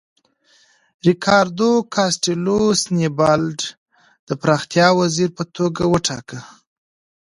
[1.07, 3.67] ریکاردو کاسټیلو سینیبالډي
[4.27, 6.39] د پراختیا وزیر په توګه وټاکه.